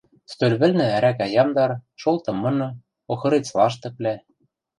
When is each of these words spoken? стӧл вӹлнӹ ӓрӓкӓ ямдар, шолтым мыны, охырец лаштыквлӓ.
стӧл 0.31 0.53
вӹлнӹ 0.61 0.85
ӓрӓкӓ 0.97 1.27
ямдар, 1.41 1.71
шолтым 2.01 2.37
мыны, 2.43 2.69
охырец 3.11 3.47
лаштыквлӓ. 3.57 4.15